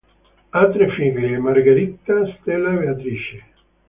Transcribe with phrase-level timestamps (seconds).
[0.51, 3.43] Ha tre figlie: Margherita, Stella e Beatrice.